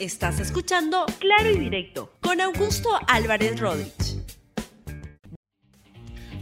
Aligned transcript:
Estás 0.00 0.38
escuchando 0.38 1.06
Claro 1.18 1.50
y 1.50 1.58
Directo 1.58 2.12
con 2.20 2.40
Augusto 2.40 2.88
Álvarez 3.08 3.58
Rodríguez. 3.58 4.22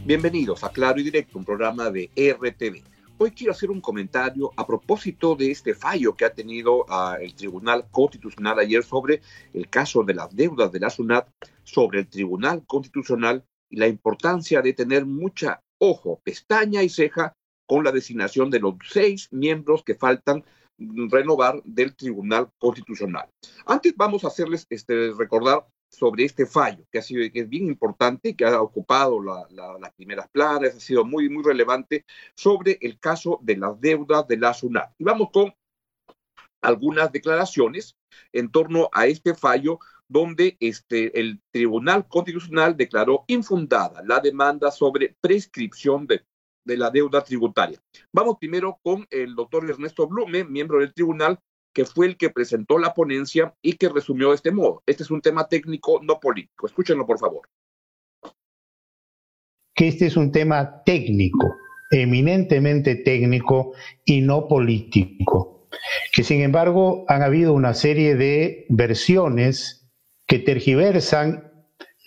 Bienvenidos 0.05 0.63
a 0.63 0.69
Claro 0.69 0.99
y 0.99 1.03
Directo, 1.03 1.39
un 1.39 1.43
programa 1.43 1.89
de 1.89 2.11
RTV. 2.15 2.83
Hoy 3.17 3.31
quiero 3.31 3.53
hacer 3.53 3.71
un 3.71 3.81
comentario 3.81 4.51
a 4.55 4.67
propósito 4.67 5.35
de 5.35 5.49
este 5.49 5.73
fallo 5.73 6.15
que 6.15 6.25
ha 6.25 6.35
tenido 6.35 6.85
uh, 6.85 7.15
el 7.19 7.33
Tribunal 7.33 7.87
Constitucional 7.89 8.59
ayer 8.59 8.83
sobre 8.83 9.21
el 9.55 9.67
caso 9.69 10.03
de 10.03 10.13
las 10.13 10.35
deudas 10.35 10.71
de 10.71 10.79
la 10.79 10.91
SUNAT, 10.91 11.27
sobre 11.63 12.01
el 12.01 12.07
Tribunal 12.07 12.63
Constitucional 12.67 13.43
y 13.71 13.77
la 13.77 13.87
importancia 13.87 14.61
de 14.61 14.73
tener 14.73 15.07
mucha 15.07 15.61
ojo, 15.79 16.21
pestaña 16.23 16.83
y 16.83 16.89
ceja 16.89 17.33
con 17.65 17.83
la 17.83 17.91
designación 17.91 18.51
de 18.51 18.59
los 18.59 18.75
seis 18.87 19.29
miembros 19.31 19.83
que 19.83 19.95
faltan 19.95 20.45
renovar 20.77 21.61
del 21.63 21.95
Tribunal 21.95 22.49
Constitucional. 22.57 23.29
Antes 23.65 23.93
vamos 23.95 24.23
a 24.23 24.27
hacerles 24.27 24.65
este, 24.69 25.11
recordar 25.17 25.65
sobre 25.89 26.25
este 26.25 26.45
fallo, 26.45 26.85
que 26.91 26.99
ha 26.99 27.01
sido 27.01 27.21
que 27.31 27.41
es 27.41 27.49
bien 27.49 27.67
importante, 27.67 28.35
que 28.35 28.45
ha 28.45 28.61
ocupado 28.61 29.21
la, 29.21 29.47
la, 29.51 29.77
las 29.79 29.93
primeras 29.93 30.29
planas, 30.29 30.75
ha 30.75 30.79
sido 30.79 31.05
muy, 31.05 31.29
muy 31.29 31.43
relevante, 31.43 32.05
sobre 32.35 32.77
el 32.81 32.99
caso 32.99 33.39
de 33.41 33.57
las 33.57 33.79
deudas 33.79 34.27
de 34.27 34.37
la 34.37 34.53
SUNAT. 34.53 34.93
Y 34.97 35.03
vamos 35.03 35.29
con 35.31 35.53
algunas 36.61 37.11
declaraciones 37.11 37.95
en 38.33 38.51
torno 38.51 38.89
a 38.91 39.07
este 39.07 39.33
fallo 39.33 39.79
donde 40.09 40.57
este, 40.59 41.19
el 41.19 41.41
Tribunal 41.51 42.07
Constitucional 42.07 42.77
declaró 42.77 43.25
infundada 43.27 44.01
la 44.05 44.19
demanda 44.19 44.71
sobre 44.71 45.15
prescripción 45.21 46.07
de 46.07 46.23
de 46.67 46.77
la 46.77 46.91
deuda 46.91 47.23
tributaria. 47.23 47.79
Vamos 48.13 48.35
primero 48.39 48.77
con 48.83 49.07
el 49.09 49.33
doctor 49.33 49.67
Ernesto 49.67 50.07
Blume, 50.07 50.43
miembro 50.43 50.79
del 50.79 50.93
tribunal, 50.93 51.39
que 51.73 51.85
fue 51.85 52.07
el 52.07 52.17
que 52.17 52.29
presentó 52.29 52.77
la 52.77 52.93
ponencia 52.93 53.55
y 53.61 53.73
que 53.73 53.89
resumió 53.89 54.29
de 54.29 54.35
este 54.35 54.51
modo. 54.51 54.83
Este 54.85 55.03
es 55.03 55.11
un 55.11 55.21
tema 55.21 55.47
técnico, 55.47 55.99
no 56.03 56.19
político. 56.19 56.67
Escúchenlo, 56.67 57.05
por 57.05 57.19
favor. 57.19 57.47
Que 59.73 59.87
este 59.87 60.07
es 60.07 60.17
un 60.17 60.31
tema 60.31 60.83
técnico, 60.83 61.55
eminentemente 61.91 62.95
técnico 62.95 63.73
y 64.03 64.21
no 64.21 64.47
político. 64.47 65.69
Que 66.11 66.23
sin 66.23 66.41
embargo 66.41 67.05
han 67.07 67.21
habido 67.21 67.53
una 67.53 67.73
serie 67.73 68.15
de 68.15 68.65
versiones 68.69 69.87
que 70.25 70.39
tergiversan 70.39 71.47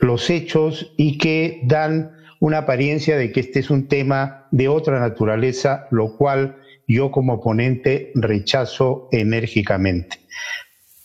los 0.01 0.31
hechos 0.31 0.93
y 0.97 1.19
que 1.19 1.61
dan 1.65 2.20
una 2.41 2.59
apariencia 2.59 3.17
de 3.17 3.31
que 3.31 3.41
este 3.41 3.61
es 3.61 3.71
un 3.71 3.87
tema 3.87 4.49
de 4.51 4.69
otra 4.69 4.99
naturaleza, 4.99 5.87
lo 5.91 6.17
cual 6.17 6.57
yo 6.89 7.13
como 7.13 7.41
ponente 7.41 8.11
rechazo 8.17 9.09
enérgicamente. 9.13 10.19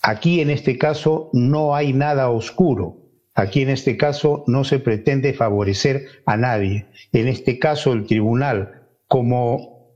Aquí 0.02 0.42
en 0.42 0.50
este 0.50 0.78
caso 0.78 1.30
no 1.34 1.76
hay 1.76 1.94
nada 1.94 2.30
oscuro. 2.30 2.98
Aquí 3.36 3.62
en 3.62 3.70
este 3.70 3.98
caso 3.98 4.46
no 4.48 4.64
se 4.64 4.80
pretende 4.80 5.34
favorecer 5.34 6.06
a 6.26 6.38
nadie. 6.38 6.88
En 7.12 7.28
este 7.28 7.60
caso 7.60 7.92
el 7.92 8.06
tribunal, 8.06 8.84
como 9.08 9.92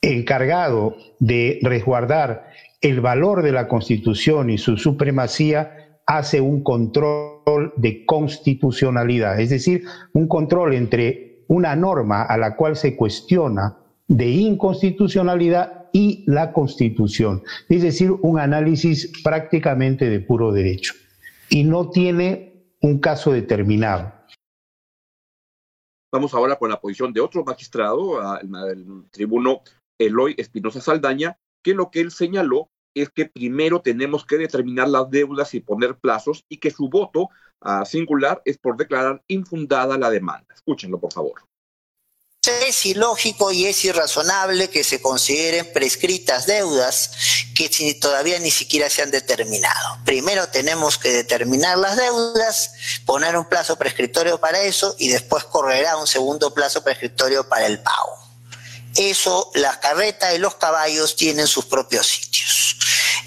encargado 0.00 0.96
de 1.18 1.58
resguardar 1.62 2.48
el 2.80 3.00
valor 3.00 3.42
de 3.42 3.52
la 3.52 3.68
Constitución 3.68 4.48
y 4.48 4.58
su 4.58 4.78
supremacía, 4.78 5.87
hace 6.08 6.40
un 6.40 6.62
control 6.62 7.74
de 7.76 8.06
constitucionalidad, 8.06 9.38
es 9.38 9.50
decir, 9.50 9.84
un 10.14 10.26
control 10.26 10.72
entre 10.74 11.44
una 11.48 11.76
norma 11.76 12.22
a 12.22 12.38
la 12.38 12.56
cual 12.56 12.76
se 12.76 12.96
cuestiona 12.96 13.76
de 14.08 14.26
inconstitucionalidad 14.26 15.90
y 15.92 16.24
la 16.26 16.52
constitución, 16.54 17.42
es 17.68 17.82
decir, 17.82 18.10
un 18.10 18.38
análisis 18.38 19.12
prácticamente 19.22 20.08
de 20.08 20.20
puro 20.20 20.50
derecho 20.50 20.94
y 21.50 21.64
no 21.64 21.90
tiene 21.90 22.72
un 22.80 23.00
caso 23.00 23.32
determinado. 23.32 24.12
Vamos 26.10 26.32
ahora 26.32 26.56
con 26.56 26.70
la 26.70 26.80
posición 26.80 27.12
de 27.12 27.20
otro 27.20 27.44
magistrado, 27.44 28.38
el, 28.40 29.04
tribuno 29.10 29.60
Eloy 29.98 30.34
Espinosa 30.38 30.80
Saldaña, 30.80 31.38
que 31.62 31.74
lo 31.74 31.90
que 31.90 32.00
él 32.00 32.10
señaló 32.10 32.70
es 33.02 33.10
que 33.10 33.26
primero 33.26 33.80
tenemos 33.80 34.24
que 34.24 34.36
determinar 34.36 34.88
las 34.88 35.10
deudas 35.10 35.54
y 35.54 35.60
poner 35.60 35.96
plazos 35.96 36.44
y 36.48 36.58
que 36.58 36.70
su 36.70 36.88
voto 36.88 37.30
a 37.60 37.84
singular 37.84 38.40
es 38.44 38.58
por 38.58 38.76
declarar 38.76 39.22
infundada 39.28 39.98
la 39.98 40.10
demanda. 40.10 40.54
Escúchenlo, 40.54 40.98
por 40.98 41.12
favor. 41.12 41.42
Es 42.66 42.86
ilógico 42.86 43.52
y 43.52 43.66
es 43.66 43.84
irrazonable 43.84 44.70
que 44.70 44.84
se 44.84 45.02
consideren 45.02 45.70
prescritas 45.72 46.46
deudas 46.46 47.10
que 47.54 47.68
todavía 48.00 48.38
ni 48.38 48.50
siquiera 48.50 48.88
se 48.88 49.02
han 49.02 49.10
determinado. 49.10 49.98
Primero 50.04 50.48
tenemos 50.48 50.96
que 50.96 51.10
determinar 51.10 51.76
las 51.76 51.96
deudas, 51.96 52.70
poner 53.04 53.36
un 53.36 53.48
plazo 53.48 53.76
prescriptorio 53.76 54.38
para 54.38 54.62
eso 54.62 54.94
y 54.98 55.08
después 55.08 55.44
correrá 55.44 55.96
un 55.96 56.06
segundo 56.06 56.54
plazo 56.54 56.82
prescriptorio 56.84 57.48
para 57.48 57.66
el 57.66 57.80
pago. 57.80 58.16
Eso, 58.94 59.50
la 59.54 59.78
carreta 59.80 60.34
y 60.34 60.38
los 60.38 60.54
caballos 60.54 61.16
tienen 61.16 61.46
sus 61.46 61.66
propios 61.66 62.06
sitios. 62.06 62.77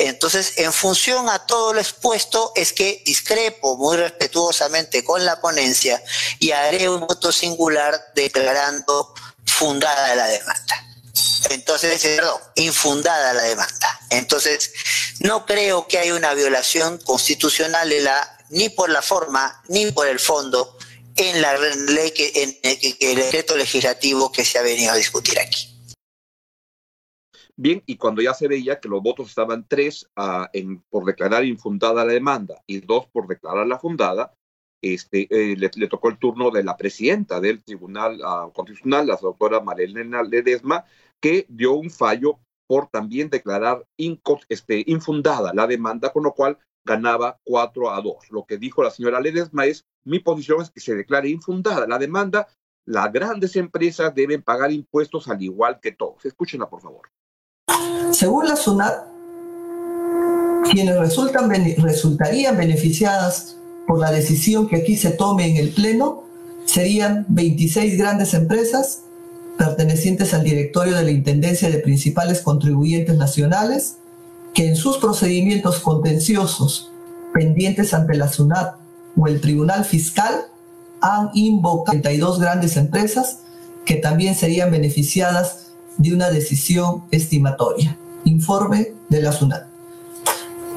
Entonces, 0.07 0.53
en 0.57 0.73
función 0.73 1.29
a 1.29 1.45
todo 1.45 1.73
lo 1.73 1.79
expuesto, 1.79 2.53
es 2.55 2.73
que 2.73 3.03
discrepo 3.05 3.77
muy 3.77 3.97
respetuosamente 3.97 5.03
con 5.03 5.23
la 5.23 5.39
ponencia 5.39 6.01
y 6.39 6.51
haré 6.51 6.89
un 6.89 7.01
voto 7.01 7.31
singular 7.31 7.99
declarando 8.15 9.13
fundada 9.45 10.15
la 10.15 10.27
demanda. 10.27 10.87
Entonces, 11.51 12.01
perdón, 12.01 12.41
infundada 12.55 13.33
la 13.33 13.43
demanda. 13.43 13.99
Entonces, 14.09 14.73
no 15.19 15.45
creo 15.45 15.87
que 15.87 15.99
haya 15.99 16.15
una 16.15 16.33
violación 16.33 16.97
constitucional 16.99 17.89
la, 18.03 18.39
ni 18.49 18.69
por 18.69 18.89
la 18.89 19.03
forma 19.03 19.61
ni 19.67 19.91
por 19.91 20.07
el 20.07 20.19
fondo 20.19 20.77
en 21.15 21.41
la 21.41 21.55
ley 21.57 22.11
que 22.11 22.31
en 22.35 22.57
el 22.63 23.15
decreto 23.17 23.55
legislativo 23.55 24.31
que 24.31 24.45
se 24.45 24.57
ha 24.57 24.63
venido 24.63 24.93
a 24.93 24.95
discutir 24.95 25.39
aquí. 25.39 25.70
Bien, 27.63 27.83
y 27.85 27.97
cuando 27.97 28.23
ya 28.23 28.33
se 28.33 28.47
veía 28.47 28.79
que 28.79 28.89
los 28.89 29.03
votos 29.03 29.29
estaban 29.29 29.67
tres 29.67 30.09
en, 30.51 30.81
por 30.89 31.05
declarar 31.05 31.45
infundada 31.45 32.03
la 32.03 32.11
demanda 32.11 32.63
y 32.65 32.79
dos 32.79 33.05
por 33.05 33.27
declararla 33.27 33.77
fundada, 33.77 34.33
este, 34.81 35.27
eh, 35.29 35.55
le, 35.55 35.69
le, 35.75 35.87
tocó 35.87 36.09
el 36.09 36.17
turno 36.17 36.49
de 36.49 36.63
la 36.63 36.75
presidenta 36.75 37.39
del 37.39 37.63
Tribunal 37.63 38.19
uh, 38.19 38.51
Constitucional, 38.51 39.05
la 39.05 39.15
doctora 39.15 39.61
Marilena 39.61 40.23
Ledesma, 40.23 40.85
que 41.19 41.45
dio 41.49 41.73
un 41.73 41.91
fallo 41.91 42.39
por 42.65 42.87
también 42.87 43.29
declarar 43.29 43.85
este, 44.49 44.83
infundada 44.87 45.53
la 45.53 45.67
demanda, 45.67 46.11
con 46.11 46.23
lo 46.23 46.33
cual 46.33 46.57
ganaba 46.83 47.39
4 47.43 47.91
a 47.91 48.01
2. 48.01 48.31
Lo 48.31 48.43
que 48.47 48.57
dijo 48.57 48.81
la 48.81 48.89
señora 48.89 49.21
Ledesma 49.21 49.67
es, 49.67 49.85
mi 50.03 50.17
posición 50.17 50.63
es 50.63 50.71
que 50.71 50.79
se 50.79 50.95
declare 50.95 51.29
infundada 51.29 51.85
la 51.85 51.99
demanda, 51.99 52.47
las 52.85 53.13
grandes 53.13 53.55
empresas 53.55 54.15
deben 54.15 54.41
pagar 54.41 54.71
impuestos 54.71 55.27
al 55.27 55.43
igual 55.43 55.79
que 55.79 55.91
todos. 55.91 56.25
Escúchenla, 56.25 56.67
por 56.67 56.81
favor. 56.81 57.11
Según 58.21 58.47
la 58.47 58.55
SUNAT, 58.55 59.07
quienes 60.71 60.95
resultarían 60.95 62.55
beneficiadas 62.55 63.57
por 63.87 63.97
la 63.97 64.11
decisión 64.11 64.67
que 64.67 64.75
aquí 64.75 64.95
se 64.95 65.09
tome 65.09 65.47
en 65.47 65.57
el 65.57 65.71
Pleno 65.71 66.21
serían 66.65 67.25
26 67.29 67.97
grandes 67.97 68.35
empresas 68.35 69.05
pertenecientes 69.57 70.35
al 70.35 70.43
directorio 70.43 70.97
de 70.97 71.03
la 71.03 71.09
Intendencia 71.09 71.67
de 71.67 71.79
principales 71.79 72.41
contribuyentes 72.41 73.17
nacionales, 73.17 73.95
que 74.53 74.67
en 74.67 74.75
sus 74.75 74.99
procedimientos 74.99 75.79
contenciosos 75.79 76.91
pendientes 77.33 77.91
ante 77.91 78.15
la 78.17 78.31
SUNAT 78.31 78.75
o 79.17 79.25
el 79.25 79.41
Tribunal 79.41 79.83
Fiscal 79.83 80.45
han 81.01 81.31
invocado 81.33 81.99
32 81.99 82.39
grandes 82.39 82.77
empresas 82.77 83.39
que 83.83 83.95
también 83.95 84.35
serían 84.35 84.69
beneficiadas 84.69 85.71
de 85.97 86.13
una 86.13 86.29
decisión 86.29 87.05
estimatoria. 87.09 87.97
Informe 88.25 88.93
de 89.09 89.21
la 89.21 89.31
SUNAT. 89.31 89.67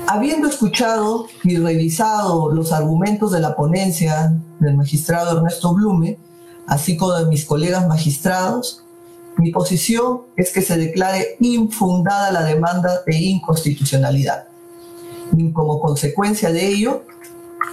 Habiendo 0.06 0.48
escuchado 0.48 1.26
y 1.42 1.56
revisado 1.56 2.50
los 2.50 2.72
argumentos 2.72 3.32
de 3.32 3.40
la 3.40 3.56
ponencia 3.56 4.40
del 4.60 4.76
magistrado 4.76 5.36
Ernesto 5.36 5.74
Blume, 5.74 6.18
así 6.66 6.96
como 6.96 7.12
de 7.14 7.26
mis 7.26 7.44
colegas 7.44 7.86
magistrados, 7.86 8.84
mi 9.36 9.50
posición 9.50 10.22
es 10.36 10.52
que 10.52 10.62
se 10.62 10.76
declare 10.76 11.36
infundada 11.40 12.30
la 12.30 12.44
demanda 12.44 13.02
de 13.06 13.16
inconstitucionalidad. 13.16 14.48
Y 15.36 15.52
como 15.52 15.80
consecuencia 15.80 16.50
de 16.50 16.66
ello, 16.66 17.02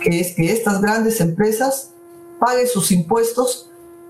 es 0.03 0.33
que 0.33 0.51
estas 0.51 0.81
grandes 0.81 1.21
empresas 1.21 1.91
paguen 2.39 2.67
sus 2.67 2.91
impuestos 2.91 3.67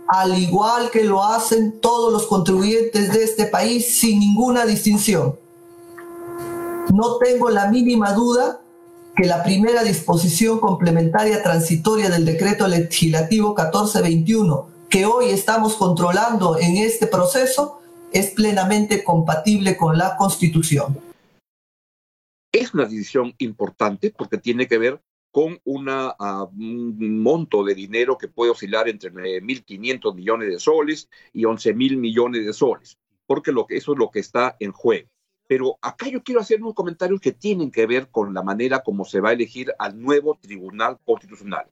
al 0.07 0.37
igual 0.37 0.89
que 0.91 1.03
lo 1.03 1.23
hacen 1.23 1.79
todos 1.79 2.11
los 2.11 2.27
contribuyentes 2.27 3.13
de 3.13 3.23
este 3.23 3.45
país 3.45 3.99
sin 3.99 4.19
ninguna 4.19 4.65
distinción. 4.65 5.40
No 6.93 7.17
tengo 7.17 7.49
la 7.49 7.69
mínima 7.69 8.11
duda 8.11 8.61
que 9.15 9.25
la 9.25 9.43
primera 9.43 9.81
disposición 9.83 10.59
complementaria 10.59 11.41
transitoria 11.41 12.09
del 12.09 12.25
decreto 12.25 12.67
legislativo 12.67 13.49
1421 13.55 14.69
que 14.89 15.05
hoy 15.05 15.29
estamos 15.29 15.75
controlando 15.75 16.57
en 16.57 16.75
este 16.75 17.07
proceso 17.07 17.79
es 18.11 18.31
plenamente 18.31 19.05
compatible 19.05 19.77
con 19.77 19.97
la 19.97 20.17
Constitución. 20.17 20.99
Es 22.51 22.73
una 22.73 22.83
decisión 22.83 23.33
importante 23.37 24.13
porque 24.15 24.37
tiene 24.37 24.67
que 24.67 24.77
ver 24.77 25.01
con 25.31 25.61
ah, 25.87 26.49
un 26.51 27.21
monto 27.21 27.63
de 27.63 27.73
dinero 27.73 28.17
que 28.17 28.27
puede 28.27 28.51
oscilar 28.51 28.89
entre 28.89 29.13
9.500 29.13 30.13
millones 30.13 30.49
de 30.49 30.59
soles 30.59 31.09
y 31.31 31.43
11.000 31.43 31.95
millones 31.95 32.45
de 32.45 32.51
soles, 32.51 32.97
porque 33.25 33.51
eso 33.69 33.93
es 33.93 33.97
lo 33.97 34.11
que 34.11 34.19
está 34.19 34.57
en 34.59 34.73
juego. 34.73 35.07
Pero 35.51 35.77
acá 35.81 36.07
yo 36.07 36.23
quiero 36.23 36.39
hacer 36.39 36.61
unos 36.61 36.75
comentarios 36.75 37.19
que 37.19 37.33
tienen 37.33 37.71
que 37.71 37.85
ver 37.85 38.09
con 38.09 38.33
la 38.33 38.41
manera 38.41 38.83
como 38.83 39.03
se 39.03 39.19
va 39.19 39.31
a 39.31 39.33
elegir 39.33 39.73
al 39.79 39.99
nuevo 40.01 40.39
Tribunal 40.41 40.97
Constitucional. 41.03 41.65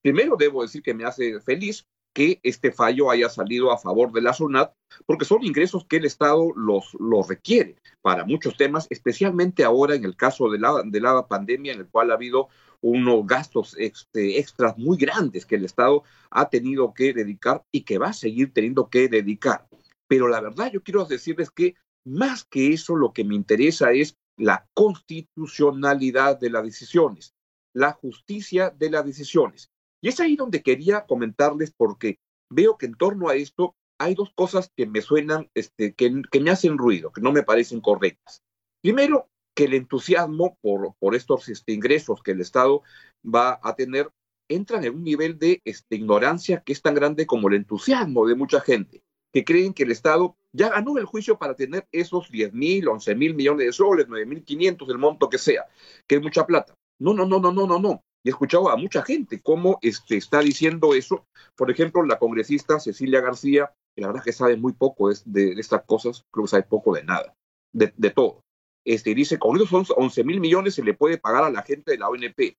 Primero, 0.00 0.36
debo 0.38 0.62
decir 0.62 0.82
que 0.82 0.94
me 0.94 1.04
hace 1.04 1.38
feliz 1.40 1.86
que 2.14 2.40
este 2.42 2.72
fallo 2.72 3.10
haya 3.10 3.28
salido 3.28 3.70
a 3.70 3.76
favor 3.76 4.10
de 4.10 4.22
la 4.22 4.32
SUNAT, 4.32 4.72
porque 5.04 5.26
son 5.26 5.44
ingresos 5.44 5.84
que 5.84 5.98
el 5.98 6.06
Estado 6.06 6.50
los, 6.56 6.96
los 6.98 7.28
requiere 7.28 7.76
para 8.00 8.24
muchos 8.24 8.56
temas, 8.56 8.86
especialmente 8.88 9.64
ahora 9.64 9.94
en 9.94 10.06
el 10.06 10.16
caso 10.16 10.48
de 10.48 10.58
la, 10.58 10.82
de 10.82 11.00
la 11.02 11.26
pandemia, 11.26 11.74
en 11.74 11.80
el 11.80 11.88
cual 11.88 12.12
ha 12.12 12.14
habido 12.14 12.48
unos 12.80 13.26
gastos 13.26 13.76
este, 13.78 14.38
extras 14.38 14.78
muy 14.78 14.96
grandes 14.96 15.44
que 15.44 15.56
el 15.56 15.66
Estado 15.66 16.04
ha 16.30 16.48
tenido 16.48 16.94
que 16.94 17.12
dedicar 17.12 17.64
y 17.70 17.82
que 17.82 17.98
va 17.98 18.08
a 18.08 18.12
seguir 18.14 18.54
teniendo 18.54 18.88
que 18.88 19.10
dedicar. 19.10 19.68
Pero 20.08 20.26
la 20.26 20.40
verdad 20.40 20.70
yo 20.72 20.82
quiero 20.82 21.04
decirles 21.04 21.50
que 21.50 21.74
más 22.06 22.44
que 22.44 22.72
eso 22.72 22.96
lo 22.96 23.12
que 23.12 23.24
me 23.24 23.34
interesa 23.34 23.92
es 23.92 24.16
la 24.38 24.68
constitucionalidad 24.74 26.38
de 26.38 26.50
las 26.50 26.64
decisiones, 26.64 27.34
la 27.74 27.92
justicia 27.92 28.70
de 28.70 28.90
las 28.90 29.04
decisiones. 29.04 29.70
Y 30.00 30.08
es 30.08 30.20
ahí 30.20 30.36
donde 30.36 30.62
quería 30.62 31.06
comentarles 31.06 31.72
porque 31.76 32.20
veo 32.50 32.78
que 32.78 32.86
en 32.86 32.94
torno 32.94 33.28
a 33.28 33.34
esto 33.34 33.74
hay 33.98 34.14
dos 34.14 34.30
cosas 34.34 34.70
que 34.76 34.86
me 34.86 35.00
suenan, 35.00 35.50
este, 35.54 35.94
que, 35.94 36.10
me 36.40 36.50
hacen 36.50 36.78
ruido, 36.78 37.12
que 37.12 37.22
no 37.22 37.32
me 37.32 37.42
parecen 37.42 37.80
correctas. 37.80 38.42
Primero, 38.82 39.28
que 39.54 39.64
el 39.64 39.74
entusiasmo 39.74 40.58
por, 40.60 41.14
estos 41.14 41.48
este, 41.48 41.72
ingresos 41.72 42.22
que 42.22 42.32
el 42.32 42.40
Estado 42.40 42.82
va 43.24 43.58
a 43.62 43.74
tener 43.74 44.10
entran 44.48 44.84
en 44.84 44.94
un 44.94 45.02
nivel 45.02 45.38
de 45.38 45.60
este, 45.64 45.96
ignorancia 45.96 46.62
que 46.62 46.72
es 46.72 46.82
tan 46.82 46.94
grande 46.94 47.26
como 47.26 47.48
el 47.48 47.54
entusiasmo 47.54 48.26
de 48.28 48.36
mucha 48.36 48.60
gente, 48.60 49.02
que 49.36 49.44
creen 49.44 49.74
que 49.74 49.82
el 49.82 49.90
Estado 49.90 50.34
ya 50.54 50.70
ganó 50.70 50.96
el 50.96 51.04
juicio 51.04 51.36
para 51.36 51.54
tener 51.54 51.86
esos 51.92 52.30
10 52.30 52.54
mil, 52.54 52.88
11 52.88 53.14
mil 53.16 53.34
millones 53.34 53.66
de 53.66 53.72
soles, 53.74 54.06
9 54.08 54.24
mil 54.24 54.42
500, 54.42 54.88
el 54.88 54.96
monto 54.96 55.28
que 55.28 55.36
sea, 55.36 55.66
que 56.06 56.14
es 56.14 56.22
mucha 56.22 56.46
plata. 56.46 56.74
No, 56.98 57.12
no, 57.12 57.26
no, 57.26 57.38
no, 57.38 57.52
no, 57.52 57.66
no, 57.66 57.78
no 57.78 58.02
he 58.24 58.30
escuchado 58.30 58.70
a 58.70 58.78
mucha 58.78 59.02
gente 59.02 59.42
cómo 59.42 59.78
este, 59.82 60.16
está 60.16 60.40
diciendo 60.40 60.94
eso. 60.94 61.26
Por 61.54 61.70
ejemplo, 61.70 62.02
la 62.02 62.18
congresista 62.18 62.80
Cecilia 62.80 63.20
García, 63.20 63.74
que 63.94 64.00
la 64.00 64.06
verdad 64.06 64.24
que 64.24 64.32
sabe 64.32 64.56
muy 64.56 64.72
poco 64.72 65.10
de, 65.26 65.52
estas 65.52 65.84
cosas, 65.84 66.24
creo 66.32 66.44
que 66.46 66.50
sabe 66.50 66.62
poco 66.62 66.94
de 66.94 67.04
nada, 67.04 67.34
de, 67.74 67.90
todo. 68.08 68.40
Este, 68.86 69.14
dice, 69.14 69.38
con 69.38 69.60
esos 69.60 69.92
11 69.94 70.24
mil 70.24 70.40
millones 70.40 70.76
se 70.76 70.82
le 70.82 70.94
puede 70.94 71.18
pagar 71.18 71.44
a 71.44 71.50
la 71.50 71.60
gente 71.60 71.90
de 71.90 71.98
la 71.98 72.08
ONP, 72.08 72.56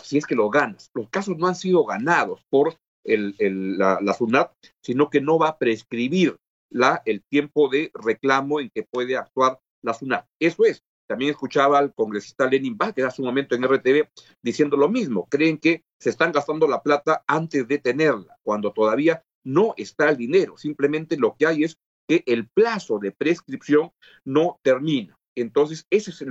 si 0.00 0.18
es 0.18 0.26
que 0.26 0.36
lo 0.36 0.48
ganas. 0.48 0.92
Los 0.94 1.08
casos 1.10 1.36
no 1.36 1.48
han 1.48 1.56
sido 1.56 1.84
ganados 1.84 2.44
por 2.48 2.76
el, 3.04 3.78
la, 3.78 4.14
SUNAT, 4.16 4.52
sino 4.82 5.10
que 5.10 5.20
no 5.20 5.38
va 5.38 5.48
a 5.48 5.58
prescribir 5.58 6.36
la, 6.70 7.02
el 7.04 7.22
tiempo 7.22 7.68
de 7.68 7.90
reclamo 7.94 8.60
en 8.60 8.70
que 8.70 8.82
puede 8.82 9.16
actuar 9.16 9.58
la 9.82 9.94
SUNAT. 9.94 10.26
Eso 10.40 10.64
es, 10.64 10.82
también 11.06 11.30
escuchaba 11.30 11.78
al 11.78 11.94
congresista 11.94 12.46
Lenin 12.46 12.76
Vázquez 12.76 13.04
hace 13.04 13.22
un 13.22 13.28
momento 13.28 13.54
en 13.54 13.64
RTV 13.64 14.08
diciendo 14.42 14.76
lo 14.76 14.88
mismo. 14.88 15.26
Creen 15.28 15.58
que 15.58 15.84
se 15.98 16.10
están 16.10 16.32
gastando 16.32 16.66
la 16.66 16.82
plata 16.82 17.22
antes 17.26 17.68
de 17.68 17.78
tenerla, 17.78 18.38
cuando 18.42 18.72
todavía 18.72 19.22
no 19.44 19.74
está 19.76 20.08
el 20.08 20.16
dinero. 20.16 20.56
Simplemente 20.56 21.16
lo 21.16 21.36
que 21.36 21.46
hay 21.46 21.64
es 21.64 21.78
que 22.08 22.22
el 22.26 22.48
plazo 22.48 22.98
de 22.98 23.12
prescripción 23.12 23.90
no 24.24 24.58
termina. 24.62 25.18
Entonces, 25.36 25.86
ese 25.90 26.10
es 26.10 26.22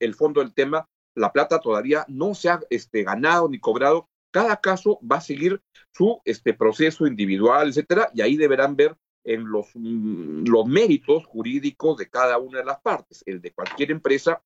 el, 0.00 0.14
fondo 0.14 0.40
del 0.40 0.54
tema. 0.54 0.88
La 1.14 1.32
plata 1.32 1.60
todavía 1.60 2.04
no 2.08 2.34
se 2.34 2.48
ha 2.48 2.60
este, 2.70 3.02
ganado 3.02 3.48
ni 3.48 3.58
cobrado. 3.58 4.08
Cada 4.32 4.56
caso 4.56 4.98
va 5.00 5.16
a 5.18 5.20
seguir 5.20 5.60
su 5.92 6.20
este, 6.24 6.54
proceso 6.54 7.06
individual, 7.06 7.68
etcétera, 7.68 8.10
y 8.14 8.22
ahí 8.22 8.36
deberán 8.36 8.74
ver 8.74 8.96
en 9.24 9.48
los, 9.48 9.68
mm, 9.74 10.44
los 10.48 10.66
méritos 10.66 11.24
jurídicos 11.26 11.96
de 11.98 12.08
cada 12.08 12.38
una 12.38 12.58
de 12.58 12.64
las 12.64 12.80
partes, 12.80 13.22
el 13.26 13.40
de 13.40 13.52
cualquier 13.52 13.92
empresa 13.92 14.42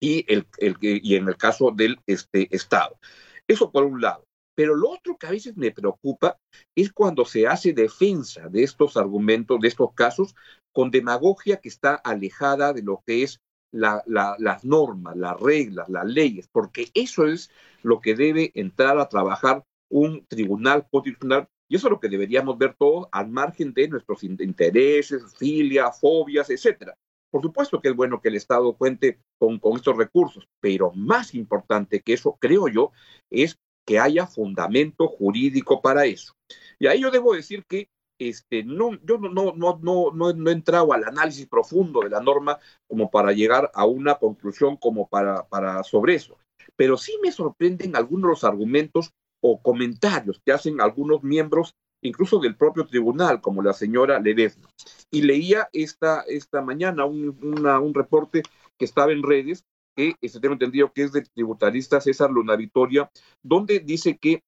y, 0.00 0.24
el, 0.32 0.46
el, 0.58 0.76
y 0.80 1.16
en 1.16 1.28
el 1.28 1.36
caso 1.36 1.70
del 1.70 2.00
este, 2.06 2.48
Estado. 2.54 2.98
Eso 3.46 3.70
por 3.70 3.84
un 3.84 4.00
lado. 4.00 4.24
Pero 4.54 4.74
lo 4.74 4.90
otro 4.90 5.16
que 5.16 5.26
a 5.26 5.30
veces 5.30 5.56
me 5.56 5.70
preocupa 5.70 6.38
es 6.74 6.92
cuando 6.92 7.24
se 7.24 7.46
hace 7.46 7.72
defensa 7.72 8.48
de 8.48 8.62
estos 8.62 8.96
argumentos, 8.96 9.58
de 9.60 9.68
estos 9.68 9.92
casos, 9.94 10.34
con 10.72 10.90
demagogia 10.90 11.56
que 11.56 11.68
está 11.68 11.94
alejada 11.94 12.72
de 12.72 12.82
lo 12.82 13.02
que 13.06 13.22
es 13.22 13.40
la, 13.72 14.02
la, 14.06 14.36
las 14.38 14.64
normas, 14.64 15.16
las 15.16 15.38
reglas, 15.40 15.88
las 15.88 16.06
leyes, 16.06 16.48
porque 16.48 16.90
eso 16.94 17.26
es 17.26 17.50
lo 17.82 18.00
que 18.00 18.14
debe 18.14 18.52
entrar 18.54 18.98
a 18.98 19.08
trabajar 19.08 19.64
un 19.88 20.24
tribunal 20.26 20.86
constitucional 20.90 21.48
y 21.68 21.76
eso 21.76 21.86
es 21.86 21.92
lo 21.92 22.00
que 22.00 22.08
deberíamos 22.08 22.58
ver 22.58 22.74
todos 22.74 23.06
al 23.12 23.28
margen 23.28 23.72
de 23.72 23.88
nuestros 23.88 24.24
intereses, 24.24 25.22
filias, 25.38 26.00
fobias, 26.00 26.50
etcétera. 26.50 26.96
Por 27.30 27.42
supuesto 27.42 27.80
que 27.80 27.90
es 27.90 27.94
bueno 27.94 28.20
que 28.20 28.28
el 28.28 28.34
Estado 28.34 28.76
cuente 28.76 29.20
con, 29.38 29.60
con 29.60 29.76
estos 29.76 29.96
recursos, 29.96 30.48
pero 30.58 30.90
más 30.92 31.32
importante 31.32 32.00
que 32.00 32.14
eso, 32.14 32.36
creo 32.40 32.66
yo, 32.66 32.90
es 33.30 33.56
que 33.86 34.00
haya 34.00 34.26
fundamento 34.26 35.06
jurídico 35.06 35.80
para 35.80 36.06
eso. 36.06 36.34
Y 36.80 36.88
ahí 36.88 37.02
yo 37.02 37.10
debo 37.12 37.34
decir 37.34 37.64
que 37.66 37.88
este, 38.20 38.62
no, 38.62 38.92
yo 39.02 39.16
no, 39.16 39.30
no, 39.56 39.80
no, 39.82 40.10
no, 40.12 40.50
he 40.50 40.52
entrado 40.52 40.92
al 40.92 41.04
análisis 41.04 41.46
profundo 41.46 42.00
de 42.00 42.10
la 42.10 42.20
norma 42.20 42.58
como 42.86 43.10
para 43.10 43.32
llegar 43.32 43.70
a 43.74 43.86
una 43.86 44.16
conclusión 44.16 44.76
como 44.76 45.08
para, 45.08 45.48
para 45.48 45.82
sobre 45.82 46.16
eso. 46.16 46.36
Pero 46.76 46.98
sí 46.98 47.18
me 47.22 47.32
sorprenden 47.32 47.96
algunos 47.96 48.22
de 48.22 48.28
los 48.28 48.44
argumentos 48.44 49.12
o 49.40 49.62
comentarios 49.62 50.40
que 50.44 50.52
hacen 50.52 50.82
algunos 50.82 51.22
miembros, 51.22 51.74
incluso 52.02 52.38
del 52.40 52.56
propio 52.56 52.86
tribunal, 52.86 53.40
como 53.40 53.62
la 53.62 53.72
señora 53.72 54.20
Ledesma. 54.20 54.68
Y 55.10 55.22
leía 55.22 55.70
esta, 55.72 56.20
esta 56.28 56.60
mañana 56.60 57.06
un, 57.06 57.38
un 57.42 57.94
reporte 57.94 58.42
que 58.78 58.84
estaba 58.84 59.12
en 59.12 59.22
redes, 59.22 59.64
que 59.96 60.14
este, 60.20 60.40
tengo 60.40 60.52
entendido 60.52 60.92
que 60.92 61.04
es 61.04 61.12
del 61.12 61.28
tributarista 61.30 62.02
César 62.02 62.30
Luna 62.30 62.54
Vitoria, 62.56 63.10
donde 63.42 63.80
dice 63.80 64.18
que 64.18 64.42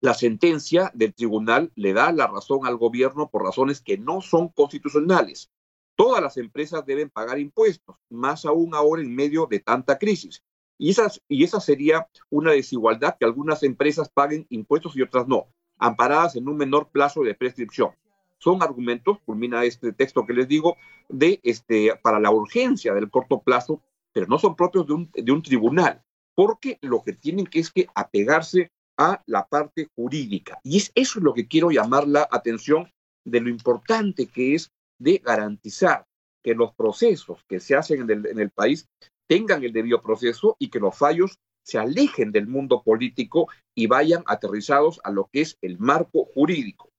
la 0.00 0.14
sentencia 0.14 0.90
del 0.94 1.14
tribunal 1.14 1.72
le 1.74 1.92
da 1.92 2.12
la 2.12 2.26
razón 2.26 2.66
al 2.66 2.76
gobierno 2.76 3.28
por 3.30 3.42
razones 3.42 3.80
que 3.80 3.96
no 3.96 4.20
son 4.20 4.48
constitucionales. 4.48 5.50
Todas 5.96 6.22
las 6.22 6.36
empresas 6.36 6.84
deben 6.84 7.08
pagar 7.08 7.38
impuestos, 7.38 7.96
más 8.10 8.44
aún 8.44 8.74
ahora 8.74 9.02
en 9.02 9.14
medio 9.14 9.46
de 9.46 9.60
tanta 9.60 9.98
crisis. 9.98 10.42
Y, 10.78 10.90
esa 10.90 11.60
sería 11.60 12.06
una 12.28 12.52
desigualdad 12.52 13.16
que 13.18 13.24
algunas 13.24 13.62
empresas 13.62 14.10
paguen 14.10 14.46
impuestos 14.50 14.94
y 14.94 15.02
otras 15.02 15.26
no, 15.26 15.46
amparadas 15.78 16.36
en 16.36 16.46
un 16.48 16.58
menor 16.58 16.90
plazo 16.90 17.22
de 17.22 17.34
prescripción. 17.34 17.92
Son 18.38 18.62
argumentos, 18.62 19.18
culmina 19.24 19.64
este 19.64 19.92
texto 19.92 20.26
que 20.26 20.34
les 20.34 20.46
digo, 20.46 20.76
de 21.08 21.40
este, 21.42 21.96
para 22.02 22.20
la 22.20 22.30
urgencia 22.30 22.92
del 22.92 23.10
corto 23.10 23.40
plazo, 23.40 23.80
pero 24.12 24.26
no 24.26 24.38
son 24.38 24.54
propios 24.54 24.86
de 24.86 24.92
un, 24.92 25.10
de 25.14 25.32
un 25.32 25.42
tribunal, 25.42 26.02
porque 26.34 26.78
lo 26.82 27.02
que 27.02 27.14
tienen 27.14 27.46
que 27.46 27.60
es 27.60 27.70
que 27.70 27.86
apegarse 27.94 28.70
a 28.96 29.22
la 29.26 29.46
parte 29.46 29.88
jurídica. 29.94 30.60
Y 30.62 30.78
es 30.78 30.92
eso 30.94 31.18
es 31.18 31.24
lo 31.24 31.34
que 31.34 31.46
quiero 31.46 31.70
llamar 31.70 32.06
la 32.08 32.28
atención 32.30 32.90
de 33.24 33.40
lo 33.40 33.50
importante 33.50 34.26
que 34.26 34.54
es 34.54 34.70
de 34.98 35.18
garantizar 35.18 36.06
que 36.42 36.54
los 36.54 36.74
procesos 36.74 37.44
que 37.48 37.60
se 37.60 37.74
hacen 37.74 38.08
en 38.08 38.38
el, 38.38 38.50
país 38.50 38.88
tengan 39.28 39.64
el 39.64 39.72
debido 39.72 40.00
proceso 40.00 40.56
y 40.60 40.68
que 40.68 40.78
los 40.78 40.96
fallos 40.96 41.40
se 41.64 41.78
alejen 41.78 42.30
del 42.30 42.46
mundo 42.46 42.82
político 42.84 43.48
y 43.74 43.88
vayan 43.88 44.22
aterrizados 44.26 45.00
a 45.02 45.10
lo 45.10 45.28
que 45.32 45.40
es 45.40 45.58
el 45.60 45.78
marco 45.78 46.24
jurídico. 46.24 46.90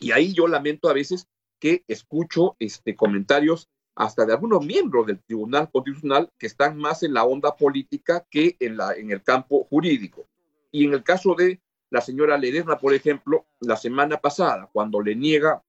Y 0.00 0.12
ahí 0.12 0.32
yo 0.32 0.48
lamento 0.48 0.88
a 0.88 0.94
veces 0.94 1.28
que 1.60 1.84
escucho 1.86 2.56
este, 2.58 2.96
comentarios 2.96 3.68
hasta 3.96 4.24
de 4.24 4.32
algunos 4.32 4.64
miembros 4.64 5.06
del 5.06 5.22
Tribunal 5.22 5.70
Constitucional 5.70 6.30
que 6.38 6.46
están 6.46 6.78
más 6.78 7.02
en 7.02 7.14
la 7.14 7.24
onda 7.24 7.54
política 7.56 8.26
que 8.30 8.56
en, 8.58 8.78
la, 8.78 8.94
en 8.94 9.10
el 9.10 9.22
campo 9.22 9.64
jurídico. 9.64 10.26
Y 10.74 10.86
en 10.86 10.92
el 10.92 11.04
caso 11.04 11.36
de 11.36 11.60
la 11.88 12.00
señora 12.00 12.36
Ledesma, 12.36 12.80
por 12.80 12.94
ejemplo, 12.94 13.46
la 13.60 13.76
semana 13.76 14.20
pasada, 14.20 14.68
cuando 14.72 15.00
le 15.00 15.14
niega 15.14 15.62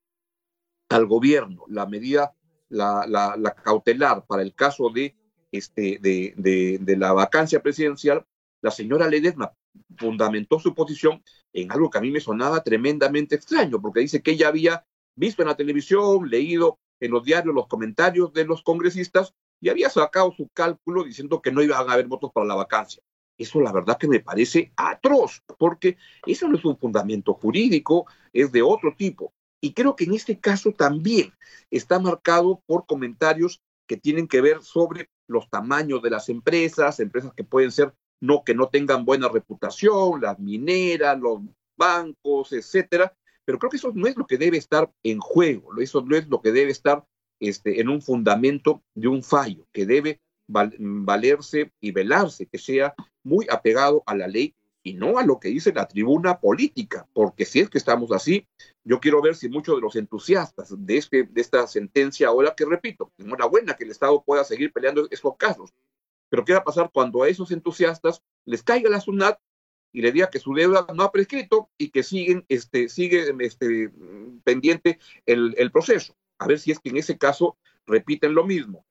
al 0.90 1.06
gobierno 1.06 1.64
la 1.68 1.86
medida, 1.86 2.36
la, 2.70 3.06
la 3.08 3.54
cautelar 3.54 4.26
para 4.26 4.42
el 4.42 4.56
caso 4.56 4.90
de 4.90 5.16
este, 5.52 6.00
de, 6.02 6.34
de, 6.82 6.98
la 6.98 7.14
vacancia 7.14 7.62
presidencial, 7.62 8.26
la 8.62 8.72
señora 8.72 9.08
Ledesma 9.08 9.54
fundamentó 9.96 10.60
su 10.60 10.74
posición 10.74 11.24
en 11.54 11.72
algo 11.72 11.92
que 11.92 12.00
a 12.00 12.02
mí 12.02 12.10
me 12.10 12.20
sonaba 12.20 12.64
tremendamente 12.64 13.36
extraño, 13.36 13.80
porque 13.80 14.00
dice 14.00 14.24
que 14.24 14.32
ella 14.32 14.48
había 14.48 14.88
visto 15.16 15.44
en 15.44 15.50
la 15.50 15.56
televisión, 15.56 16.28
leído 16.32 16.80
en 17.00 17.12
los 17.12 17.24
diarios 17.24 17.54
los 17.54 17.68
comentarios 17.68 18.34
de 18.34 18.46
los 18.46 18.64
congresistas 18.64 19.36
y 19.62 19.70
había 19.70 19.92
sacado 19.92 20.32
su 20.32 20.50
cálculo 20.50 21.04
diciendo 21.04 21.44
que 21.44 21.52
no 21.52 21.62
iban 21.62 21.88
a 21.88 21.94
haber 21.94 22.08
votos 22.08 22.32
para 22.34 22.48
la 22.48 22.56
vacancia. 22.56 23.04
Eso 23.38 23.60
la 23.62 23.72
verdad 23.72 23.98
que 23.98 24.08
me 24.08 24.20
parece 24.20 24.72
atroz, 24.76 25.44
porque 25.58 25.98
eso 26.26 26.48
no 26.48 26.58
es 26.58 26.66
un 26.66 26.78
fundamento 26.78 27.34
jurídico, 27.34 28.06
es 28.32 28.52
de 28.52 28.62
otro 28.62 28.96
tipo. 28.96 29.34
Y 29.62 29.74
creo 29.74 29.96
que 29.96 30.06
en 30.06 30.14
este 30.14 30.40
caso 30.40 30.72
también 30.72 31.34
está 31.72 32.00
marcado 32.00 32.62
por 32.66 32.86
comentarios 32.86 33.62
que 33.88 33.98
tienen 33.98 34.28
que 34.28 34.42
ver 34.42 34.62
sobre 34.62 35.10
los 35.28 35.50
tamaños 35.50 36.02
de 36.02 36.10
las 36.10 36.30
empresas, 36.30 37.00
empresas 37.00 37.34
que 37.34 37.44
pueden 37.44 37.72
ser 37.72 37.94
no 38.22 38.44
que 38.44 38.56
no 38.56 38.70
tengan 38.70 39.06
buena 39.06 39.28
reputación, 39.28 40.22
las 40.22 40.40
mineras, 40.40 41.20
los 41.20 41.42
bancos, 41.78 42.54
etcétera, 42.54 43.14
pero 43.44 43.60
creo 43.60 43.70
que 43.70 43.78
eso 43.78 43.92
no 43.94 44.08
es 44.08 44.16
lo 44.16 44.26
que 44.26 44.38
debe 44.38 44.58
estar 44.58 44.92
en 45.04 45.20
juego, 45.20 45.70
eso 45.80 46.02
no 46.02 46.16
es 46.16 46.28
lo 46.28 46.42
que 46.42 46.52
debe 46.52 46.72
estar 46.72 47.06
este, 47.40 47.82
en 47.82 47.90
un 47.90 48.02
fundamento 48.02 48.84
de 48.96 49.08
un 49.08 49.24
fallo, 49.24 49.68
que 49.72 49.86
debe 49.86 50.22
valerse 50.48 51.72
y 51.80 51.92
velarse, 51.92 52.46
que 52.46 52.58
sea 52.58 52.94
muy 53.24 53.48
apegado 53.50 54.04
a 54.06 54.16
la 54.16 54.28
ley 54.28 54.56
y 54.84 54.94
no 54.94 55.18
a 55.18 55.26
lo 55.26 55.40
que 55.40 55.50
dice 55.50 55.74
la 55.74 55.88
tribuna 55.88 56.40
política, 56.40 57.08
porque 57.12 57.46
si 57.46 57.60
es 57.60 57.72
que 57.72 57.80
estamos 57.80 58.12
así, 58.12 58.48
yo 58.84 59.00
quiero 59.00 59.20
ver 59.20 59.36
si 59.36 59.50
muchos 59.50 59.76
de 59.76 59.82
los 59.82 59.96
entusiastas 59.96 60.74
de, 60.78 60.98
este, 60.98 61.24
de 61.24 61.42
esta 61.42 61.66
sentencia 61.66 62.28
ahora 62.28 62.54
que 62.56 62.66
repito, 62.66 63.12
enhorabuena 63.18 63.74
que 63.74 63.84
el 63.84 63.90
Estado 63.90 64.24
pueda 64.24 64.44
seguir 64.44 64.72
peleando 64.72 65.08
estos 65.10 65.36
casos, 65.38 65.74
pero 66.30 66.46
¿qué 66.46 66.54
va 66.54 66.60
a 66.60 66.64
pasar 66.64 66.92
cuando 66.94 67.24
a 67.24 67.30
esos 67.30 67.50
entusiastas 67.52 68.22
les 68.46 68.62
caiga 68.62 68.90
la 68.90 69.02
SUNAT 69.02 69.40
y 69.92 70.02
le 70.02 70.12
diga 70.12 70.30
que 70.30 70.40
su 70.40 70.54
deuda 70.54 70.86
no 70.94 71.02
ha 71.02 71.12
prescrito 71.12 71.70
y 71.80 71.90
que 71.90 72.04
siguen, 72.04 72.46
este, 72.48 72.88
sigue 72.88 73.34
este, 73.40 73.90
pendiente 74.44 75.00
el, 75.26 75.56
el 75.58 75.72
proceso? 75.72 76.16
A 76.38 76.46
ver 76.46 76.60
si 76.60 76.70
es 76.70 76.80
que 76.80 76.90
en 76.90 76.98
ese 76.98 77.18
caso 77.18 77.58
repiten 77.88 78.36
lo 78.36 78.46
mismo. 78.46 78.86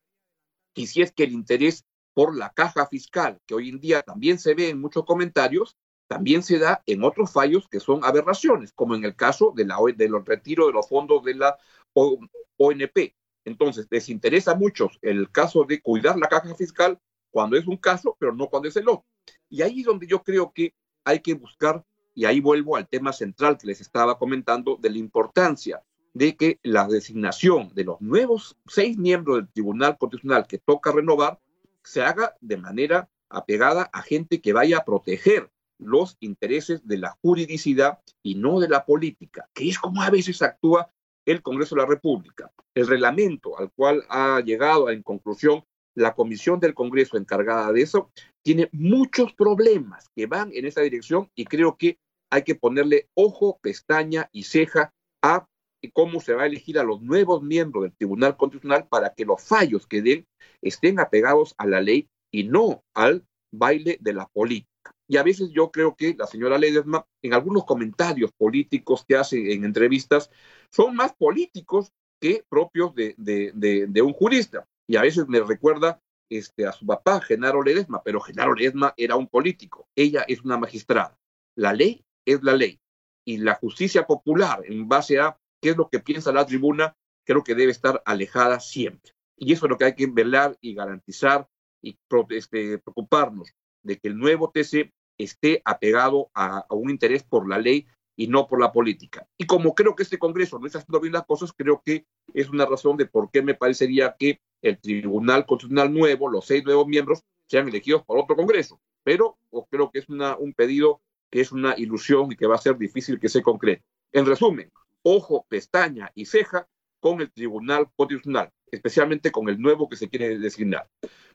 Y 0.74 0.86
si 0.88 1.02
es 1.02 1.12
que 1.12 1.24
el 1.24 1.32
interés 1.32 1.84
por 2.14 2.36
la 2.36 2.52
caja 2.52 2.86
fiscal, 2.86 3.40
que 3.46 3.54
hoy 3.54 3.68
en 3.68 3.80
día 3.80 4.02
también 4.02 4.38
se 4.38 4.54
ve 4.54 4.68
en 4.68 4.80
muchos 4.80 5.04
comentarios, 5.04 5.76
también 6.06 6.42
se 6.42 6.58
da 6.58 6.82
en 6.86 7.02
otros 7.02 7.32
fallos 7.32 7.68
que 7.68 7.80
son 7.80 8.04
aberraciones, 8.04 8.72
como 8.72 8.94
en 8.94 9.04
el 9.04 9.16
caso 9.16 9.52
de, 9.54 9.64
la, 9.64 9.78
de 9.96 10.08
los 10.08 10.24
retiros 10.24 10.68
de 10.68 10.72
los 10.72 10.88
fondos 10.88 11.24
de 11.24 11.34
la 11.34 11.56
ONP. 11.94 13.14
Entonces, 13.44 13.86
les 13.90 14.08
interesa 14.08 14.52
a 14.52 14.56
muchos 14.56 14.98
el 15.02 15.30
caso 15.30 15.64
de 15.64 15.80
cuidar 15.80 16.18
la 16.18 16.28
caja 16.28 16.54
fiscal 16.54 16.98
cuando 17.30 17.56
es 17.56 17.66
un 17.66 17.76
caso, 17.76 18.16
pero 18.18 18.32
no 18.32 18.48
cuando 18.48 18.68
es 18.68 18.76
el 18.76 18.88
otro. 18.88 19.06
Y 19.48 19.62
ahí 19.62 19.80
es 19.80 19.86
donde 19.86 20.06
yo 20.06 20.22
creo 20.22 20.52
que 20.52 20.74
hay 21.04 21.20
que 21.20 21.34
buscar, 21.34 21.84
y 22.14 22.24
ahí 22.26 22.40
vuelvo 22.40 22.76
al 22.76 22.88
tema 22.88 23.12
central 23.12 23.58
que 23.58 23.66
les 23.66 23.80
estaba 23.80 24.18
comentando, 24.18 24.76
de 24.80 24.90
la 24.90 24.98
importancia 24.98 25.82
de 26.14 26.36
que 26.36 26.60
la 26.62 26.86
designación 26.86 27.70
de 27.74 27.84
los 27.84 28.00
nuevos 28.00 28.56
seis 28.66 28.96
miembros 28.96 29.36
del 29.36 29.48
Tribunal 29.48 29.98
Constitucional 29.98 30.46
que 30.46 30.58
toca 30.58 30.92
renovar 30.92 31.40
se 31.82 32.02
haga 32.02 32.34
de 32.40 32.56
manera 32.56 33.08
apegada 33.28 33.90
a 33.92 34.00
gente 34.02 34.40
que 34.40 34.52
vaya 34.52 34.78
a 34.78 34.84
proteger 34.84 35.50
los 35.78 36.16
intereses 36.20 36.86
de 36.86 36.98
la 36.98 37.18
juridicidad 37.20 37.98
y 38.22 38.36
no 38.36 38.60
de 38.60 38.68
la 38.68 38.86
política, 38.86 39.48
que 39.52 39.68
es 39.68 39.78
como 39.78 40.02
a 40.02 40.10
veces 40.10 40.40
actúa 40.40 40.88
el 41.26 41.42
Congreso 41.42 41.74
de 41.74 41.82
la 41.82 41.88
República. 41.88 42.50
El 42.74 42.86
reglamento 42.86 43.58
al 43.58 43.72
cual 43.72 44.04
ha 44.08 44.40
llegado 44.40 44.90
en 44.90 45.02
conclusión 45.02 45.64
la 45.96 46.14
comisión 46.14 46.60
del 46.60 46.74
Congreso 46.74 47.16
encargada 47.16 47.72
de 47.72 47.82
eso 47.82 48.10
tiene 48.42 48.68
muchos 48.72 49.32
problemas 49.32 50.10
que 50.14 50.26
van 50.26 50.50
en 50.52 50.66
esa 50.66 50.80
dirección 50.80 51.30
y 51.34 51.44
creo 51.44 51.76
que 51.76 51.98
hay 52.30 52.42
que 52.42 52.56
ponerle 52.56 53.08
ojo, 53.14 53.58
pestaña 53.62 54.28
y 54.32 54.44
ceja 54.44 54.92
a 55.22 55.46
cómo 55.92 56.20
se 56.20 56.34
va 56.34 56.44
a 56.44 56.46
elegir 56.46 56.78
a 56.78 56.84
los 56.84 57.02
nuevos 57.02 57.42
miembros 57.42 57.82
del 57.82 57.96
Tribunal 57.96 58.36
Constitucional 58.36 58.86
para 58.88 59.14
que 59.14 59.24
los 59.24 59.42
fallos 59.42 59.86
que 59.86 60.02
den 60.02 60.26
estén 60.62 61.00
apegados 61.00 61.54
a 61.58 61.66
la 61.66 61.80
ley 61.80 62.08
y 62.30 62.44
no 62.44 62.82
al 62.94 63.24
baile 63.52 63.98
de 64.00 64.12
la 64.12 64.26
política. 64.26 64.70
Y 65.06 65.16
a 65.16 65.22
veces 65.22 65.50
yo 65.50 65.70
creo 65.70 65.94
que 65.96 66.14
la 66.18 66.26
señora 66.26 66.58
Ledesma, 66.58 67.06
en 67.22 67.34
algunos 67.34 67.64
comentarios 67.64 68.32
políticos 68.32 69.04
que 69.06 69.16
hace 69.16 69.52
en 69.52 69.64
entrevistas, 69.64 70.30
son 70.70 70.96
más 70.96 71.14
políticos 71.14 71.92
que 72.20 72.42
propios 72.48 72.94
de, 72.94 73.14
de, 73.18 74.02
un 74.02 74.12
jurista. 74.14 74.66
Y 74.88 74.96
a 74.96 75.02
veces 75.02 75.28
me 75.28 75.40
recuerda 75.40 76.00
este, 76.30 76.66
a 76.66 76.72
su 76.72 76.86
papá, 76.86 77.20
Genaro 77.20 77.62
Ledesma, 77.62 78.02
pero 78.02 78.20
Genaro 78.20 78.54
Ledesma 78.54 78.94
era 78.96 79.16
un 79.16 79.28
político, 79.28 79.86
ella 79.94 80.24
es 80.26 80.42
una 80.42 80.56
magistrada. 80.56 81.18
La 81.54 81.72
ley 81.72 82.04
es 82.24 82.42
la 82.42 82.54
ley. 82.54 82.80
Y 83.26 83.38
la 83.38 83.54
justicia 83.54 84.06
popular, 84.06 84.62
en 84.64 84.88
base 84.88 85.18
a 85.18 85.38
qué 85.64 85.70
es 85.70 85.78
lo 85.78 85.88
que 85.88 85.98
piensa 85.98 86.30
la 86.30 86.44
tribuna, 86.44 86.94
creo 87.24 87.42
que 87.42 87.54
debe 87.54 87.72
estar 87.72 88.02
alejada 88.04 88.60
siempre. 88.60 89.12
Y 89.34 89.54
eso 89.54 89.64
es 89.64 89.70
lo 89.70 89.78
que 89.78 89.86
hay 89.86 89.94
que 89.94 90.06
velar 90.06 90.58
y 90.60 90.74
garantizar 90.74 91.48
y 91.80 91.98
este, 92.28 92.76
preocuparnos 92.80 93.50
de 93.82 93.98
que 93.98 94.08
el 94.08 94.18
nuevo 94.18 94.50
TC 94.50 94.92
esté 95.16 95.62
apegado 95.64 96.30
a, 96.34 96.66
un 96.68 96.90
interés 96.90 97.22
por 97.22 97.48
la 97.48 97.58
ley 97.58 97.86
y 98.14 98.26
no 98.26 98.46
por 98.46 98.60
la 98.60 98.72
política. 98.72 99.26
Y 99.38 99.46
como 99.46 99.74
creo 99.74 99.96
que 99.96 100.02
este 100.02 100.18
Congreso 100.18 100.58
no 100.58 100.66
está 100.66 100.80
haciendo 100.80 101.00
bien 101.00 101.14
las 101.14 101.24
cosas, 101.24 101.54
creo 101.56 101.80
que 101.82 102.04
es 102.34 102.50
una 102.50 102.66
razón 102.66 102.98
de 102.98 103.06
por 103.06 103.30
qué 103.30 103.40
me 103.40 103.54
parecería 103.54 104.16
que 104.18 104.40
el 104.60 104.78
Tribunal 104.78 105.46
Constitucional 105.46 105.94
nuevo, 105.94 106.28
los 106.28 106.44
seis 106.44 106.62
nuevos 106.62 106.86
miembros, 106.86 107.22
sean 107.48 107.68
elegidos 107.68 108.04
por 108.04 108.18
otro 108.18 108.36
Congreso. 108.36 108.82
Pero 109.02 109.38
creo 109.70 109.90
que 109.90 110.00
es 110.00 110.10
una, 110.10 110.36
un 110.36 110.52
pedido 110.52 111.00
que 111.30 111.40
es 111.40 111.52
una 111.52 111.74
ilusión 111.78 112.30
y 112.30 112.36
que 112.36 112.46
va 112.46 112.56
a 112.56 112.58
ser 112.58 112.76
difícil 112.76 113.18
que 113.18 113.30
se 113.30 113.40
concrete. 113.40 113.82
En 114.12 114.26
resumen, 114.26 114.70
ojo, 115.04 115.46
pestaña 115.48 116.10
y 116.14 116.26
ceja 116.26 116.66
con 116.98 117.20
el 117.20 117.30
Tribunal 117.30 117.86
Constitucional, 117.94 118.50
especialmente 118.70 119.30
con 119.30 119.48
el 119.48 119.60
nuevo 119.60 119.88
que 119.88 119.96
se 119.96 120.08
quiere 120.08 120.38
designar. 120.38 120.88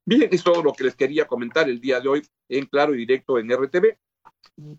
Bien, 0.03 0.27
es 0.31 0.43
todo 0.43 0.63
lo 0.63 0.73
que 0.73 0.83
les 0.83 0.95
quería 0.95 1.27
comentar 1.27 1.69
el 1.69 1.79
día 1.79 2.01
de 2.01 2.09
hoy 2.09 2.27
en 2.49 2.65
claro 2.65 2.95
y 2.95 2.97
directo 2.97 3.37
en 3.37 3.51
RTV. 3.51 3.97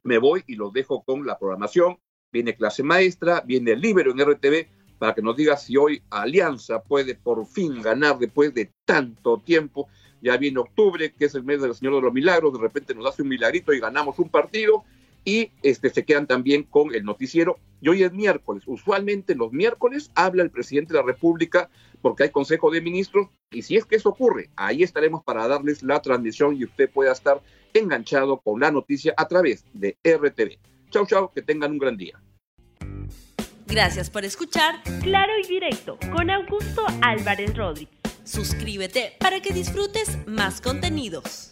Me 0.02 0.18
voy 0.18 0.42
y 0.46 0.56
los 0.56 0.72
dejo 0.72 1.04
con 1.04 1.24
la 1.24 1.38
programación. 1.38 1.98
Viene 2.32 2.56
clase 2.56 2.82
maestra, 2.82 3.42
viene 3.46 3.72
el 3.72 3.80
libro 3.80 4.10
en 4.10 4.18
RTV 4.18 4.68
para 4.98 5.14
que 5.14 5.22
nos 5.22 5.36
diga 5.36 5.56
si 5.56 5.76
hoy 5.76 6.02
Alianza 6.10 6.82
puede 6.82 7.14
por 7.14 7.46
fin 7.46 7.80
ganar 7.80 8.18
después 8.18 8.52
de 8.52 8.72
tanto 8.84 9.38
tiempo. 9.38 9.88
Ya 10.20 10.36
viene 10.36 10.58
octubre, 10.58 11.14
que 11.14 11.24
es 11.24 11.34
el 11.34 11.44
mes 11.44 11.62
del 11.62 11.74
Señor 11.74 11.94
de 11.94 12.02
los 12.02 12.12
Milagros, 12.12 12.52
de 12.52 12.58
repente 12.58 12.94
nos 12.94 13.06
hace 13.06 13.22
un 13.22 13.28
milagrito 13.28 13.72
y 13.72 13.80
ganamos 13.80 14.18
un 14.18 14.28
partido 14.28 14.84
y 15.24 15.52
este, 15.62 15.90
se 15.90 16.04
quedan 16.04 16.26
también 16.26 16.62
con 16.64 16.94
el 16.94 17.04
noticiero. 17.04 17.58
Y 17.80 17.88
hoy 17.88 18.02
es 18.02 18.12
miércoles. 18.12 18.64
Usualmente 18.66 19.34
los 19.34 19.52
miércoles 19.52 20.10
habla 20.14 20.42
el 20.42 20.50
presidente 20.50 20.92
de 20.92 21.00
la 21.00 21.06
República 21.06 21.70
porque 22.02 22.24
hay 22.24 22.30
Consejo 22.30 22.70
de 22.70 22.80
Ministros 22.80 23.28
y 23.50 23.62
si 23.62 23.76
es 23.76 23.84
que 23.84 23.96
eso 23.96 24.10
ocurre, 24.10 24.50
ahí 24.56 24.82
estaremos 24.82 25.22
para 25.24 25.48
darles 25.48 25.82
la 25.82 26.00
transmisión 26.00 26.56
y 26.56 26.64
usted 26.64 26.90
pueda 26.90 27.12
estar 27.12 27.42
enganchado 27.74 28.40
con 28.40 28.60
la 28.60 28.70
noticia 28.70 29.14
a 29.16 29.26
través 29.28 29.64
de 29.72 29.96
RTV. 30.04 30.58
Chau, 30.90 31.06
chau, 31.06 31.32
que 31.32 31.42
tengan 31.42 31.72
un 31.72 31.78
gran 31.78 31.96
día. 31.96 32.20
Gracias 33.66 34.10
por 34.10 34.24
escuchar 34.24 34.82
Claro 35.02 35.32
y 35.42 35.46
Directo 35.46 35.98
con 36.12 36.28
Augusto 36.30 36.84
Álvarez 37.02 37.56
Rodríguez. 37.56 38.00
Suscríbete 38.24 39.14
para 39.18 39.40
que 39.40 39.52
disfrutes 39.52 40.18
más 40.26 40.60
contenidos. 40.60 41.50